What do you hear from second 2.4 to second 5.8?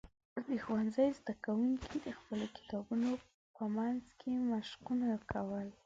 کتابونو په منځ کې مشقونه کول.